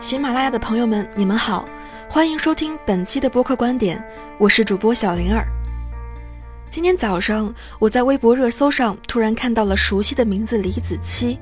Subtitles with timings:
[0.00, 1.68] 喜马拉雅的朋友们，你们好，
[2.08, 4.02] 欢迎收听本期的播客观点，
[4.38, 5.46] 我是主播小灵儿。
[6.70, 11.36] 今天早上，我在微博热搜上突然看到了熟悉的名字李子柒。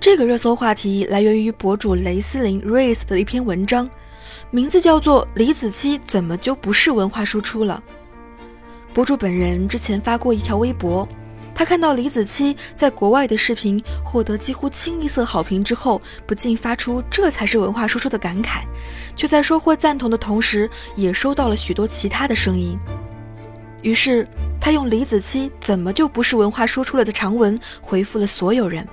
[0.00, 3.88] 这个热搜话题来源于博主雷思玲 Race 的一篇文章，
[4.50, 7.80] 名字叫做《李子柒怎么就不是文化输出了》。
[8.92, 11.08] 博主本人之前发过一条微博。
[11.60, 18.62] 他看到李子柒在国外的视频获得几乎清一色好评之后，不禁发出“这才是文化输出”的感慨，
[19.14, 22.78] 却在收获赞同的同时，也收到了许多其他的声音。
[23.82, 24.26] 于是，
[24.58, 28.88] 他用“李子柒怎么就不是文化输出了”的长文回复了所有人。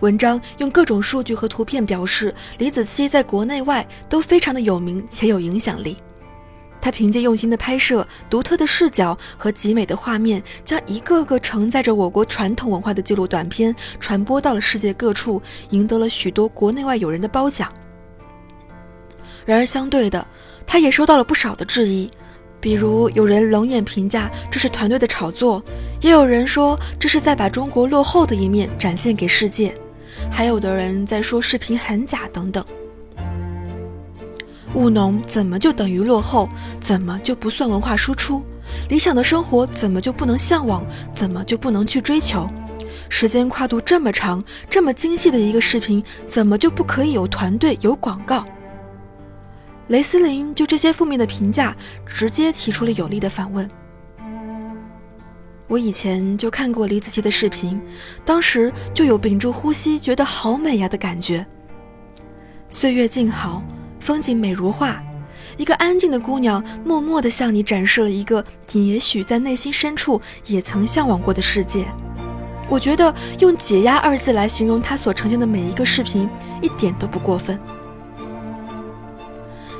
[0.00, 5.98] 文章用各种数据和图片表示，李子柒在国内外都非常的有名且有影响力。
[6.84, 17.72] 他凭借用心的拍摄、独特的视角和极美的画面，将一个个承载着我国传统文化的纪录短片传播到了世界各处，赢得了许多国内外友人的褒奖。
[19.46, 20.26] 然而，相对的，
[20.66, 22.10] 他也收到了不少的质疑，
[22.60, 25.64] 比如有人冷眼评价这是团队的炒作，
[26.02, 29.74] 也有人说这是在把中国落后的一面展现给世界，
[30.30, 32.62] 还有的人在说视频很假等等。
[34.74, 36.48] 务农怎么就等于落后？
[36.80, 38.42] 怎么就不算文化输出？
[38.88, 40.84] 理想的生活怎么就不能向往？
[41.14, 42.48] 怎么就不能去追求？
[43.08, 48.44] 时间跨度这么长、这么精细的一个视频，怎么就不可以有团队、有广告？
[49.88, 53.68] 雷思林就这些负面的评价，直接提出了有力的反问。
[55.68, 57.80] 我以前就看过李子柒的视频，
[58.24, 61.46] 当时就有屏住呼吸、觉得好美呀的感觉。
[62.70, 63.62] 岁月静好。
[64.04, 65.02] 风景美如画，
[65.56, 71.86] 一个安静的姑娘默默地向你展示了一个你也许在内心深处也曾向往过的世界。
[72.68, 76.28] 我觉得用“解压”二字来形容她所呈现的每一个视频，
[76.60, 77.58] 一点都不过分。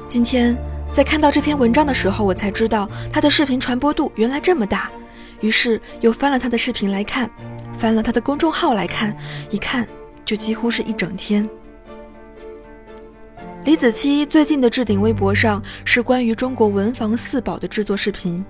[0.08, 0.56] 今天
[0.94, 4.90] 在看到这篇文章的时候，我才知道她的视频传播度原来这么大，
[5.42, 7.28] 于是又翻了她的视频来看，
[7.78, 9.14] 翻了她的公众号来看，
[9.50, 9.86] 一看
[10.24, 11.46] 就几乎是一整天。
[13.64, 18.44] 李子柒最近的置顶微博上是关于中国文房四宝的制作视频，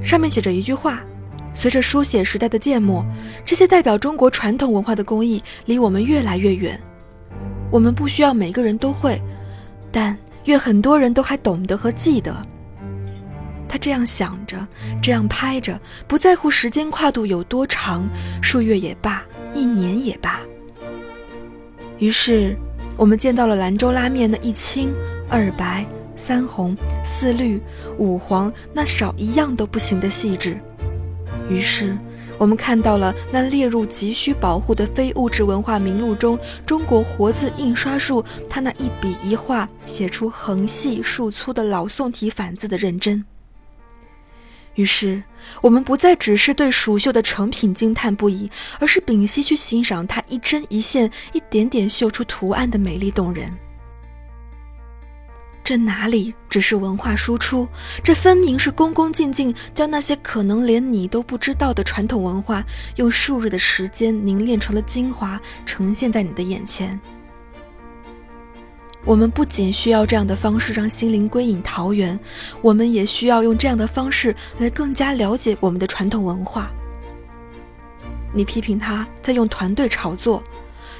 [0.00, 1.04] 上面写着一句话
[1.52, 3.04] ：“随着书写时代的渐没，
[3.44, 6.80] 这些代表中国传统文化的工艺离我们越来越远。
[7.68, 9.20] 我们不需要每个人都会，
[9.90, 12.46] 但愿很多人都还懂得和记得。”
[13.68, 14.64] 他这样想着，
[15.02, 18.08] 这样拍着，不在乎时间跨度有多长，
[18.40, 20.38] 数月也罢，一年也罢。
[21.98, 22.56] 于是。
[22.96, 24.94] 我们见到了兰州拉面那一青
[25.28, 26.74] 二白三红
[27.04, 27.60] 四绿
[27.98, 30.58] 五黄，那少一样都不行的细致。
[31.48, 31.96] 于是，
[32.38, 43.22] 我们看到了那列入急需保护的非物质文化名录中，中国活字印刷术，它那一笔一画写出横细竖粗的老宋体反字的认真。
[44.74, 45.22] 于是，
[45.60, 53.52] 我们不再只是对蜀绣的成品惊叹不已，而是屏息去欣赏它一针一线、一点点绣出图案的美丽动人。
[55.64, 57.66] 这哪里只是文化输出？
[58.04, 62.64] 这分明是恭恭敬敬将那些可能连你都不知道的传统文化，
[62.96, 67.00] 用数日的时间凝练成了精华，呈现在你的眼前。
[69.06, 72.18] 我们不仅需要这样的方式让心灵归隐桃源，
[72.60, 76.68] 我们也需要用这样的方式来更加了解我们的传统文化。
[78.34, 80.42] 你批评他在用团队炒作，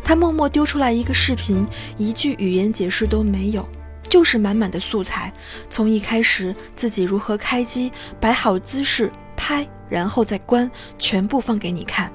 [0.05, 1.67] 他默默丢出来一个视频，
[1.97, 3.69] 一句语言解释都没有，
[4.09, 5.33] 就是满满的素材，
[5.69, 7.91] 从一开始自己如何开机、
[8.21, 12.13] 摆好姿势、拍，然后再关，全部放给你看。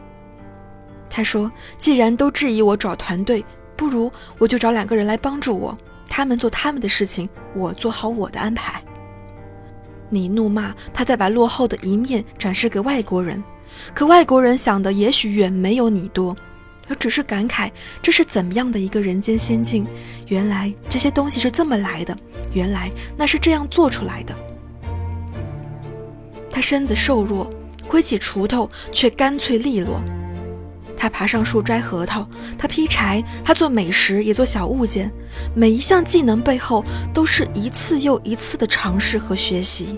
[1.09, 3.43] 他说：“既然都质疑我找团队。”
[3.81, 5.75] 不如我就找两个人来帮助我，
[6.07, 8.79] 他们做他们的事情，我做好我的安排。
[10.07, 13.43] 你怒骂他在把落后的一面展示给外国人，
[13.95, 16.37] 可外国人想的也许远没有你多，
[16.89, 17.71] 而只是感慨
[18.03, 19.87] 这是怎么样的一个人间仙境。
[20.27, 22.15] 原来这些东西是这么来的，
[22.53, 24.35] 原来那是这样做出来的。
[26.51, 27.51] 他身子瘦弱，
[27.87, 29.99] 挥起锄头却干脆利落。
[31.01, 35.11] 他爬上树摘核桃，他劈柴，他做美食，也做小物件。
[35.55, 39.95] 每一项技能背后，都是一次又一次的尝试和学习。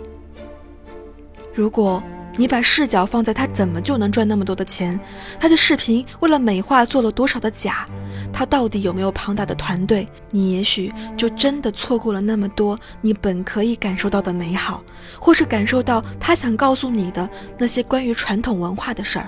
[1.53, 2.01] 如果
[2.38, 4.97] 你把视角放在他怎么就能赚那么多的钱，
[5.41, 7.85] 他的视频为了美化做了多少的假，
[8.31, 14.81] 他到底有没有庞大的团队，你也许就真的错过了那么多你本可以感受到的美好，
[15.19, 19.27] 或是感受到他想告诉你的那些关于传统文化的事儿。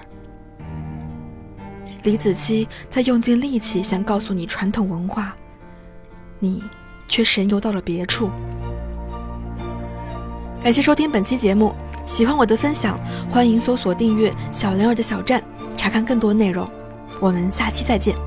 [2.06, 5.36] 李子柒在用尽力气想告诉你传统文化，
[6.40, 6.64] 你
[7.08, 8.30] 却神游到了别处。
[10.64, 11.76] 感谢收听本期节目，
[12.06, 13.00] 喜欢我的分享，
[13.30, 15.44] 欢迎搜索订阅“小灵儿的小站”，
[15.76, 16.70] 查看更多内容。
[17.20, 18.25] 我们下期再见。